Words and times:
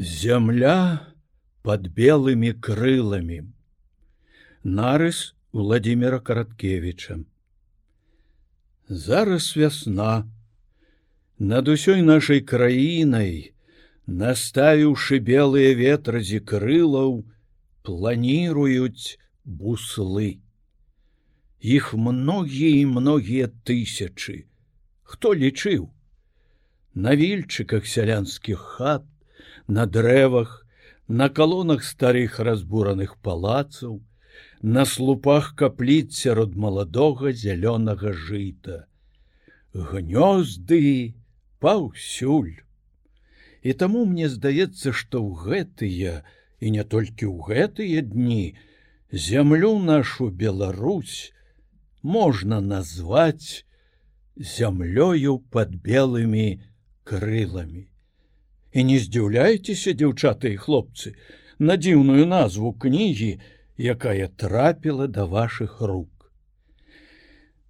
Зямля 0.00 1.12
под 1.60 1.90
белымі 1.92 2.54
крыламі. 2.56 3.52
Нарыс 4.64 5.34
Владимира 5.52 6.20
Караткевича. 6.20 7.18
Зараз 8.88 9.52
вясна. 9.60 10.24
Над 11.36 11.68
усёй 11.68 12.00
нашай 12.00 12.40
краінай, 12.40 13.52
наставіўшы 14.06 15.20
белыя 15.20 15.76
ветразі 15.76 16.40
крылаў, 16.40 17.28
планіруюць 17.84 19.20
буслы. 19.44 20.40
Іх 21.60 21.92
многія 21.92 22.72
і 22.80 22.88
многія 22.96 23.52
тысячы. 23.68 24.48
Хто 25.04 25.36
лічыў? 25.36 25.92
На 26.96 27.12
вільчыках 27.12 27.84
сялянскіх 27.84 28.80
хат, 28.80 29.04
на 29.70 29.86
дрэвах, 29.86 30.66
на 31.06 31.28
калонах 31.28 31.84
старых 31.84 32.38
разбураных 32.38 33.16
палацаў, 33.18 34.00
на 34.62 34.84
слупах 34.84 35.54
капліц 35.56 36.14
сярод 36.18 36.56
маладога 36.56 37.32
зялёнага 37.32 38.12
жыта. 38.12 38.86
Гнёзды 39.74 41.14
паўсюль. 41.60 42.58
І 43.62 43.72
таму 43.72 44.04
мне 44.10 44.28
здаецца, 44.28 44.92
што 44.92 45.22
ў 45.22 45.30
гэтыя 45.46 46.12
і 46.60 46.70
не 46.76 46.84
толькі 46.84 47.30
ў 47.30 47.36
гэтыя 47.50 48.02
дні 48.02 48.56
зямлю 49.12 49.78
нашу 49.78 50.30
Беларусь 50.30 51.32
можна 52.02 52.60
назваць 52.60 53.64
зямлёю 54.36 55.38
под 55.54 55.78
белымі 55.86 56.60
крыламі. 57.04 57.86
І 58.72 58.84
не 58.86 58.98
здзіўляйцеся, 59.02 59.94
дзяўчаты 59.98 60.54
і 60.54 60.60
хлопцы, 60.62 61.14
на 61.58 61.76
дзіўную 61.76 62.26
назву 62.26 62.72
кнігі, 62.72 63.32
якая 63.76 64.28
трапіла 64.42 65.08
да 65.08 65.26
вашых 65.26 65.80
рук. 65.80 66.30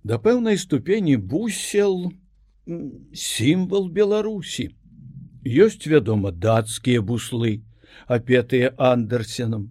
Да 0.05 0.19
пэўнай 0.19 0.59
ступені 0.59 1.17
бусел 1.17 2.13
сімвал 3.15 3.89
Беларусі. 3.89 4.71
Ёсць, 5.45 5.87
вядома, 5.89 6.33
дацкія 6.33 7.01
буслы, 7.01 7.65
апетыя 8.07 8.73
андерсенам, 8.77 9.71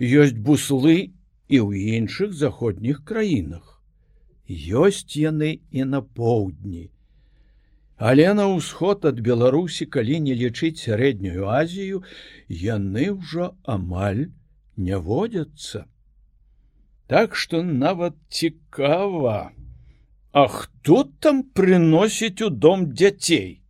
ёсць 0.00 0.34
буслы 0.34 1.14
і 1.48 1.58
ў 1.62 1.70
іншых 1.98 2.34
заходніх 2.34 3.04
краінах. 3.06 3.78
Ёсць 4.50 5.14
яны 5.14 5.62
і 5.70 5.86
на 5.86 6.02
поўдні. 6.02 6.90
Але 8.04 8.28
на 8.36 8.46
ўсход 8.52 9.08
ад 9.08 9.20
Беларусі, 9.24 9.88
калі 9.96 10.20
не 10.28 10.36
лічыць 10.36 10.84
сярэднюю 10.84 11.48
Азію, 11.48 12.04
яны 12.48 13.10
ўжо 13.16 13.52
амаль 13.64 14.24
не 14.76 14.98
водзяцца. 15.08 15.86
Так 17.08 17.36
што 17.36 17.62
нават 17.62 18.16
цікава, 18.28 19.52
А 20.34 20.48
хто 20.48 21.04
там 21.22 21.44
прыносіць 21.44 22.42
у 22.42 22.48
дом 22.50 22.88
дзяцей? 22.92 23.60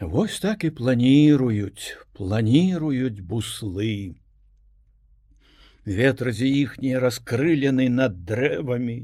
Вось 0.00 0.36
так 0.40 0.64
і 0.68 0.70
планіруюць, 0.80 1.96
планіруюць 2.12 3.24
буслы. 3.24 4.20
Ветразі 5.88 6.44
іхнія 6.44 7.00
раскрылены 7.00 7.88
над 7.88 8.20
дрэвамі, 8.28 8.98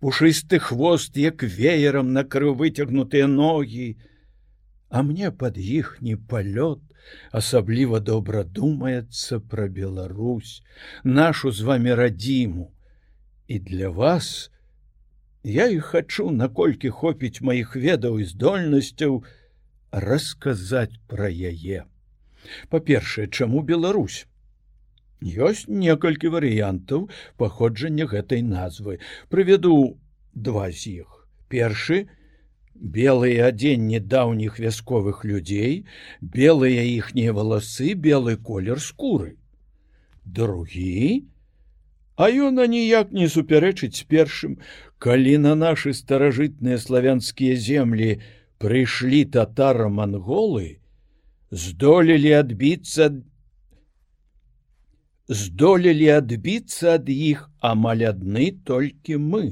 пушысты 0.00 0.58
хвост 0.58 1.16
як 1.16 1.42
веерам 1.42 2.12
накрыў 2.12 2.54
выцягнутыя 2.54 3.26
ногі. 3.26 3.96
А 4.90 5.02
мне 5.02 5.30
под 5.30 5.58
іхні 5.58 6.16
палёт 6.30 6.80
асабліва 7.32 8.00
добра 8.00 8.42
думаецца 8.44 9.40
пра 9.40 9.68
Беларусь 9.68 10.62
нашу 11.04 11.52
з 11.52 11.60
вами 11.60 11.94
радзіму. 11.94 12.70
І 13.46 13.58
для 13.58 13.88
вас 13.90 14.50
я 15.42 15.66
і 15.68 15.78
хачу 15.80 16.30
наколькі 16.30 16.90
хопіць 16.90 17.40
маіх 17.40 17.76
ведаў 17.76 18.18
і 18.20 18.24
здольнасцяў 18.24 19.22
расказаць 19.90 21.00
пра 21.06 21.30
яе. 21.30 21.86
Па-першае 22.68 23.26
чаму 23.28 23.62
Беларусь 23.62 24.26
Ёсць 25.20 25.68
некалькі 25.68 26.32
варыянтаў 26.32 27.08
паходжання 27.36 28.06
гэтай 28.08 28.42
назвы. 28.42 28.98
Прывяду 29.28 29.98
два 30.34 30.70
з 30.70 31.04
іх. 31.04 31.28
Першы 31.48 32.08
белыя 32.74 33.50
адзенні 33.52 34.00
даўніх 34.00 34.58
вясковых 34.58 35.24
людзей, 35.24 35.84
белыя 36.20 36.86
іхнія 36.88 37.36
валасы, 37.36 37.92
белы 37.94 38.36
колер 38.36 38.80
скуры. 38.80 39.36
Другі, 40.24 41.28
А 42.20 42.26
ён 42.28 42.60
аніяк 42.60 43.12
не 43.16 43.26
супярэчыць 43.32 44.04
першым, 44.04 44.56
калі 45.00 45.38
на 45.44 45.54
нашы 45.60 45.92
старажытныя 45.96 46.76
славянскія 46.82 47.54
землі 47.56 48.08
прыйшлі 48.60 49.20
татара-манголы, 49.36 50.66
здолелі 51.48 52.34
адбіцца 52.40 53.08
здолелі 55.30 56.08
адбіцца 56.18 56.98
ад 56.98 57.10
іх 57.14 57.46
амаль 57.62 58.02
адны 58.08 58.50
толькі 58.66 59.18
мы. 59.22 59.44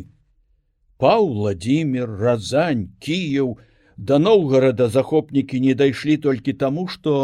Паў 0.98 1.28
владимир 1.34 2.10
разань 2.18 2.88
кіяў 2.98 3.54
да 3.96 4.18
новгорода 4.18 4.88
захопнікі 4.90 5.60
не 5.62 5.74
дайшлі 5.78 6.16
толькі 6.26 6.54
таму 6.64 6.88
што 6.90 7.14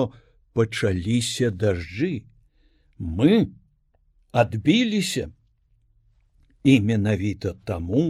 пачаліся 0.54 1.50
дажджы 1.50 2.12
мы 2.98 3.50
адбіліся 4.30 5.26
і 6.62 6.80
менавіта 6.80 7.58
таму 7.66 8.06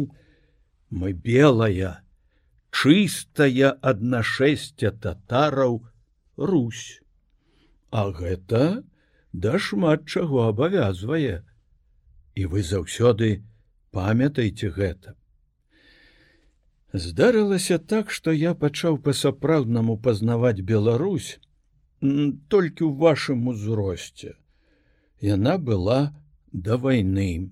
мы 0.90 1.12
белая 1.12 2.04
чыстая 2.68 3.72
аднашэсця 3.80 4.92
татараў 4.92 5.80
русь. 6.36 7.00
А 7.90 8.10
гэта 8.10 8.84
да 9.34 9.58
шмат 9.58 10.06
чаго 10.06 10.46
абавязвае. 10.48 11.42
І 12.38 12.46
вы 12.50 12.62
заўсёды 12.62 13.42
памятаеце 13.90 14.70
гэта. 14.70 15.14
Здарылася 16.94 17.78
так 17.78 18.10
што 18.14 18.30
я 18.30 18.54
пачаў 18.54 18.98
па-сапраўднаму 19.02 19.98
пазнаваць 19.98 20.62
Беларусь 20.62 21.38
толькі 22.00 22.86
ў 22.86 22.92
вашым 23.02 23.50
узросце. 23.50 24.38
Яна 25.18 25.58
была 25.58 26.14
да 26.52 26.78
вайны. 26.78 27.50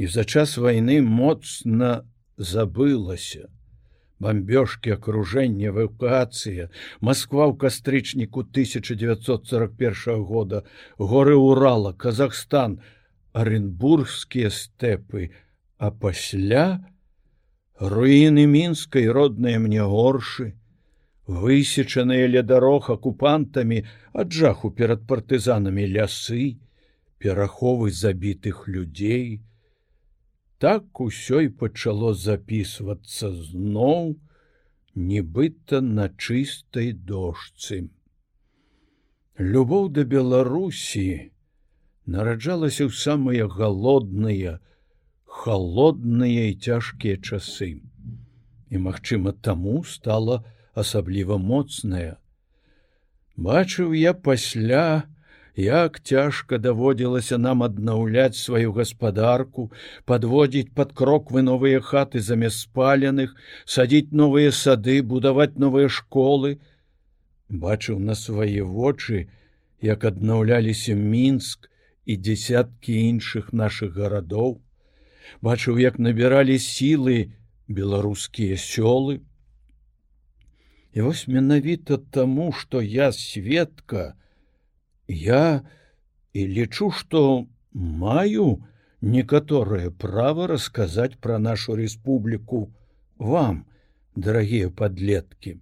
І 0.00 0.08
за 0.08 0.24
час 0.24 0.56
вайны 0.56 1.02
моцна 1.04 2.08
забылася 2.36 3.52
бомбёжкі 4.18 4.96
акружэння 4.96 5.70
эвакуацыя 5.72 6.68
Москва 7.00 7.48
ў 7.50 7.54
кастрычніку 7.60 8.46
1941 8.48 10.24
года. 10.24 10.64
Горы 10.98 11.36
урала 11.36 11.92
Казахстан. 11.92 12.80
Аренбургскія 13.36 14.48
стэпы 14.48 15.28
а 15.76 15.90
пасля 15.92 16.80
руіны 17.76 18.46
мінскай 18.48 19.04
родныя 19.12 19.60
мне 19.60 19.84
горшы 19.84 20.56
высечаныя 21.26 22.30
ля 22.32 22.42
дарог 22.42 22.88
акупантамі 22.94 23.82
ад 24.14 24.32
жаху 24.32 24.70
перад 24.70 25.06
партызанамі 25.10 25.84
лясы. 25.86 26.56
Пераховы 27.18 27.90
забітых 27.90 28.68
людзей 28.68 29.40
так 30.58 31.00
усё 31.00 31.40
і 31.46 31.48
пачало 31.62 32.12
записывацца 32.14 33.30
зноў 33.30 34.16
нібыта 34.96 35.80
на 35.80 36.08
чыстай 36.08 36.92
дошцы. 36.92 37.88
Любоў 39.36 39.90
да 39.92 40.04
беларусі 40.08 41.32
нараджалася 42.06 42.88
ў 42.88 42.92
самыя 42.96 43.50
галодныя 43.50 44.56
холодныя 45.36 46.48
і 46.50 46.54
цяжкія 46.56 47.20
часы. 47.20 47.84
І 48.72 48.80
магчыма 48.80 49.32
таму 49.48 49.84
стала 49.84 50.40
асабліва 50.72 51.36
моцная. 51.36 52.16
Бачыў 53.36 53.92
я 53.92 54.14
пасля 54.14 55.04
як 55.56 56.00
цяжка 56.04 56.58
даводзілася 56.58 57.38
нам 57.38 57.62
аднаўляць 57.62 58.36
сваю 58.36 58.72
гаспадарку, 58.76 59.72
подводзіць 60.04 60.74
пад 60.76 60.92
кроквы 60.92 61.42
новыя 61.42 61.80
хаты 61.80 62.20
замест 62.20 62.68
спаленых, 62.68 63.32
садіць 63.64 64.12
новыя 64.12 64.52
сады, 64.52 65.00
будаваць 65.02 65.56
новыя 65.56 65.88
школы. 65.88 66.60
Бачыў 67.48 67.98
на 67.98 68.14
свае 68.14 68.62
вочы, 68.62 69.28
як 69.80 70.04
аднаўляліся 70.04 70.92
мінск 70.94 71.70
і 72.04 72.16
дзясяткі 72.20 72.92
іншых 73.08 73.52
нашых 73.52 73.96
гарадоў. 73.96 74.60
Бачыў, 75.40 75.80
як 75.80 75.98
набіралі 75.98 76.58
сілы 76.60 77.32
беларускія 77.68 78.60
сёлы. 78.60 79.24
І 80.92 81.00
вось 81.00 81.26
менавіта 81.28 81.96
таму, 81.96 82.52
што 82.52 82.80
я 82.80 83.12
сведка, 83.12 84.16
я 85.08 85.62
і 86.32 86.46
лічу, 86.46 86.90
што 86.90 87.46
маю 87.72 88.64
некаторае 89.00 89.90
права 89.90 90.46
расказаць 90.46 91.20
пра 91.20 91.38
нашу 91.38 91.76
рэспубліку 91.76 92.72
вам, 93.18 93.64
дарагія 94.16 94.70
падлеткі. 94.70 95.60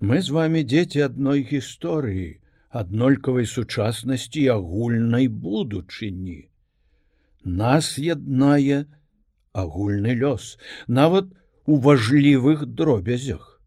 Мы 0.00 0.22
з 0.22 0.30
вами 0.30 0.62
дзеці 0.62 1.00
адной 1.08 1.42
гісторыі, 1.42 2.38
аднолькавай 2.70 3.46
сучаснасці 3.46 4.46
агульнай 4.54 5.26
будучыні. 5.26 6.50
Нас 7.44 7.98
яднае 7.98 8.86
агульны 9.52 10.14
лёс, 10.14 10.58
нават 10.86 11.32
у 11.66 11.78
важлівых 11.78 12.66
дробязях. 12.66 13.57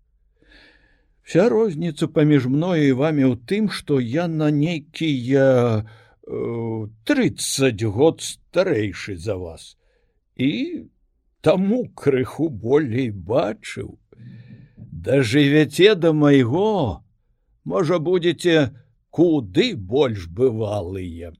Вся 1.31 1.49
розніца 1.49 2.07
паміж 2.07 2.45
мною 2.51 2.87
і 2.87 2.95
вами 2.99 3.23
ў 3.23 3.39
тым, 3.47 3.67
што 3.71 4.03
я 4.03 4.27
на 4.27 4.51
нейкія 4.51 5.79
э, 5.79 6.87
30 7.07 7.83
год 7.87 8.19
старэйшы 8.19 9.15
за 9.15 9.37
вас 9.39 9.79
і 10.35 10.91
таму 11.39 11.87
крыху 11.95 12.49
болей 12.51 13.15
бачыў. 13.15 13.95
Дажывяце 14.75 15.95
да 15.95 16.11
майго, 16.11 16.99
можа 17.63 18.03
будете 18.03 18.75
куды 19.07 19.71
больш 19.79 20.27
бывалыя. 20.27 21.31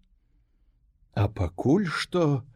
А 1.19 1.27
пакуль 1.27 1.91
што 1.91 2.47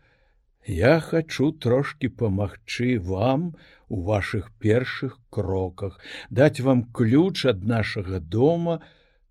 я 0.68 1.00
хачу 1.00 1.52
трошки 1.52 2.08
памагчы 2.08 3.00
вам 3.00 3.56
у 3.88 4.02
ваших 4.02 4.52
першых 4.60 5.20
кроках, 5.30 6.00
даць 6.30 6.60
вам 6.60 6.84
ключ 6.92 7.46
ад 7.46 7.64
нашага 7.64 8.20
дома, 8.20 8.82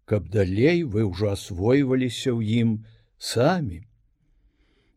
каб 0.04 0.28
далей 0.28 0.84
вы 0.84 1.04
ўжо 1.04 1.34
асвойваліся 1.34 2.30
ў 2.30 2.40
ім 2.62 2.70
самі. 3.18 3.82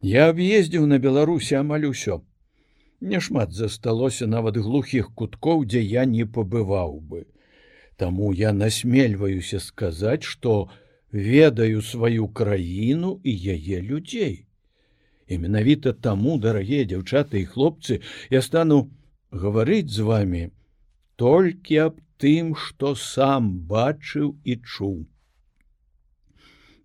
Я 0.01 0.30
аб'ездзіў 0.30 0.86
на 0.86 1.00
Беларусі 1.00 1.57
амаль 1.57 1.89
усё. 1.89 2.22
Няшмат 3.01 3.54
засталося 3.54 4.28
нават 4.28 4.57
глухіх 4.57 5.13
куткоў, 5.13 5.66
дзе 5.66 5.81
я 5.81 6.06
не 6.06 6.25
пабываў 6.25 7.00
бы. 7.01 7.25
Таму 7.98 8.31
я 8.33 8.54
насмельваюся 8.54 9.60
сказаць, 9.60 10.24
што 10.24 10.69
ведаю 11.12 11.81
сваю 11.81 12.28
краіну 12.30 13.22
і 13.24 13.33
яе 13.33 13.81
людзей. 13.81 14.47
І 15.28 15.38
менавіта 15.44 15.92
таму, 15.94 16.38
дарагія 16.40 16.88
дзяўчаты 16.88 17.44
і 17.44 17.50
хлопцы, 17.52 18.00
я 18.32 18.42
стану 18.42 18.88
гаварыць 19.32 19.92
з 19.92 20.06
вами 20.08 20.44
толькі 21.20 21.80
аб 21.88 22.00
тым, 22.18 22.56
што 22.56 22.96
сам 22.96 23.50
бачыў 23.72 24.36
і 24.44 24.58
чуў. 24.64 24.98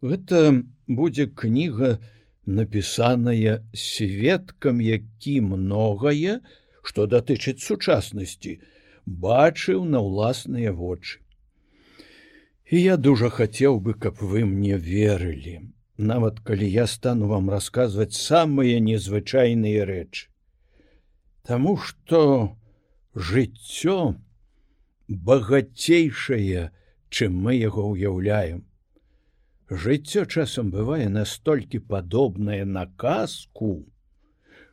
Гэта 0.02 0.66
будзе 0.88 1.28
кніга, 1.42 1.98
напісаная 2.46 3.62
сведкам, 3.72 4.80
які 4.82 5.40
многае, 5.46 6.40
што 6.82 7.06
датычыць 7.06 7.62
сучаснасці, 7.62 8.58
бачыў 9.06 9.84
на 9.86 10.02
ўласныя 10.02 10.72
вочы. 10.74 11.22
І 12.66 12.80
я 12.82 12.96
дужа 12.96 13.30
хацеў 13.30 13.78
бы, 13.78 13.94
каб 13.94 14.18
вы 14.18 14.44
мне 14.48 14.76
верылі, 14.76 15.60
нават 15.98 16.40
калі 16.40 16.68
я 16.70 16.86
стану 16.86 17.28
вам 17.28 17.50
расказваць 17.50 18.16
самыя 18.16 18.80
незвычайныя 18.80 19.84
рэчы. 19.84 20.28
Таму 21.42 21.76
што 21.76 22.56
жыццё 23.14 24.14
багацейшае, 25.08 26.70
чым 27.10 27.36
мы 27.36 27.56
яго 27.56 27.88
ўяўляем. 27.92 28.64
Жыццё 29.68 30.24
часам 30.24 30.70
бывае 30.70 31.08
настолькі 31.08 31.80
падобнае 31.80 32.64
на 32.64 32.86
казку, 32.86 33.84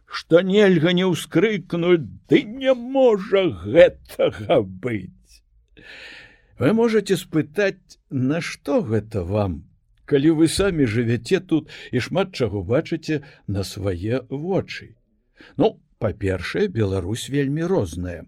што 0.05 0.41
нельга 0.41 0.93
не 0.93 1.05
ўскрыкнуць, 1.05 2.07
ды 2.29 2.43
не 2.43 2.73
можа 2.73 3.47
гэтага 3.63 4.61
быць. 4.61 5.43
Вы 6.59 6.73
можете 6.73 7.15
спытаць, 7.15 7.99
нашто 8.09 8.81
гэта 8.81 9.23
вам, 9.23 9.68
калі 10.09 10.31
вы 10.39 10.47
самі 10.51 10.87
жывяце 10.93 11.39
тут 11.51 11.69
і 11.93 12.01
шмат 12.05 12.33
чаго 12.33 12.63
бачыце 12.69 13.21
на 13.47 13.65
свае 13.71 14.21
вочы. 14.29 14.95
Ну, 15.57 15.77
па-першае, 16.01 16.67
Беларусь 16.67 17.29
вельмі 17.29 17.69
розная. 17.73 18.25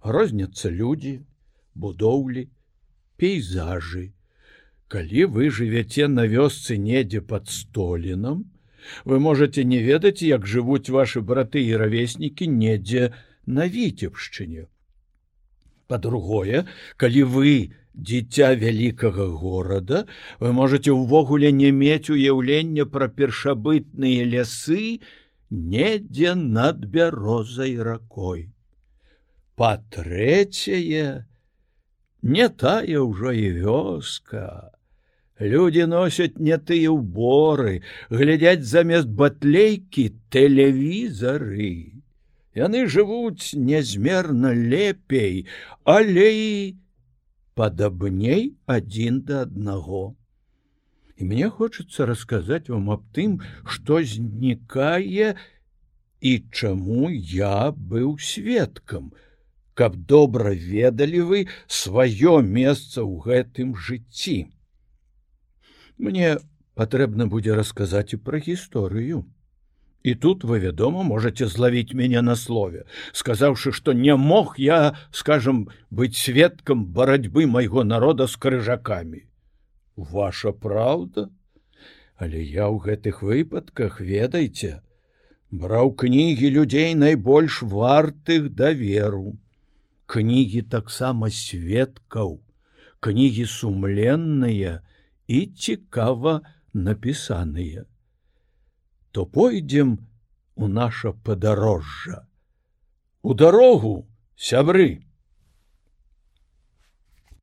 Розняцца 0.00 0.72
людзі, 0.72 1.20
будоўлі, 1.74 2.48
пейзажы. 3.20 4.06
Калі 4.88 5.28
вы 5.36 5.50
жывяце 5.60 6.08
на 6.08 6.24
вёсцы 6.26 6.80
недзе 6.88 7.20
под 7.20 7.52
столінам, 7.52 8.48
вы 9.04 9.20
можете 9.20 9.62
не 9.62 9.84
ведаць 9.84 10.24
як 10.24 10.48
жывуць 10.48 10.88
ваши 10.88 11.20
браты 11.20 11.62
і 11.68 11.76
равеснікі 11.84 12.48
недзе 12.48 13.12
на 13.46 13.68
віцебшчыне 13.68 14.66
по-другое 15.90 16.64
калі 17.04 17.22
вы 17.36 17.54
дзіця 18.10 18.50
вялікага 18.62 19.26
горада 19.42 20.04
вы 20.40 20.52
можете 20.60 20.94
ўвогуле 20.96 21.52
не 21.60 21.70
мець 21.82 22.12
уяўлення 22.14 22.86
пра 22.96 23.10
першабытныя 23.20 24.26
лясы 24.34 25.02
недзе 25.50 26.34
над 26.40 26.86
бярозай 26.96 27.76
ракой 27.90 28.48
па-трэцяе 29.60 31.06
не 32.34 32.50
тая 32.64 33.06
ўжо 33.06 33.32
і 33.44 33.48
вёска 33.62 34.44
Людзі 35.40 35.86
носяць 35.88 36.36
не 36.36 36.56
тыя 36.60 36.92
ўборы, 36.92 37.80
глядяць 38.12 38.60
замест 38.68 39.08
батлейкі 39.08 40.10
тэлевізары. 40.28 41.99
Яны 42.58 42.86
жывуць 42.90 43.54
нязмерна 43.54 44.50
лепей, 44.54 45.46
але 45.84 46.26
і 46.34 46.76
падабней 47.54 48.56
адзін 48.66 49.20
да 49.28 49.42
аднаго. 49.46 50.16
І 51.20 51.28
мне 51.30 51.50
хочацца 51.50 52.06
расказаць 52.10 52.72
вам 52.72 52.90
аб 52.90 53.06
тым, 53.14 53.38
што 53.62 54.00
знікае 54.02 55.36
і 56.20 56.32
чаму 56.50 57.10
я 57.10 57.70
быў 57.70 58.16
сведкам, 58.18 59.12
каб 59.74 59.96
добра 60.10 60.50
ведалі 60.50 61.20
вы 61.30 61.40
сваё 61.66 62.40
месца 62.42 63.04
ў 63.04 63.20
гэтым 63.26 63.76
жыцці. 63.76 64.38
Мне 66.00 66.38
патрэбна 66.74 67.28
будзе 67.28 67.54
расказаць 67.54 68.10
і 68.16 68.24
пра 68.24 68.40
гісторыю. 68.40 69.22
І 70.02 70.14
тут 70.14 70.44
вы, 70.44 70.60
вядома, 70.60 71.02
можете 71.02 71.46
злавіць 71.46 71.92
мяне 71.92 72.22
на 72.22 72.36
слове, 72.36 72.86
сказаўшы, 73.12 73.72
што 73.72 73.92
не 73.92 74.16
мог 74.16 74.54
я, 74.56 74.96
скажем, 75.12 75.68
быць 75.90 76.16
сведкам 76.16 76.86
барацьбы 76.86 77.46
майго 77.46 77.84
народа 77.84 78.26
з 78.26 78.36
крыжакамі. 78.36 79.26
Ваша 79.96 80.52
праўда, 80.52 81.28
Але 82.20 82.40
я 82.44 82.68
ў 82.68 82.84
гэтых 82.84 83.22
выпадках 83.24 84.00
ведайце, 84.04 84.84
браў 85.48 85.92
кнігі 86.02 86.50
людзей 86.56 86.92
найбольш 86.92 87.62
вартых 87.64 88.50
даверу. 88.52 89.40
Кнігі 90.04 90.60
таксама 90.74 91.30
сведкаў, 91.32 92.36
кнігі 93.00 93.46
сумленныя, 93.48 94.84
і 95.32 95.38
цікава 95.64 96.34
напісаныя. 96.74 97.88
То 99.12 99.26
пойдзем 99.26 99.98
у 100.54 100.68
наша 100.68 101.12
падарожжа. 101.12 102.26
У 103.22 103.34
дарогу, 103.34 104.06
сябры! 104.36 105.04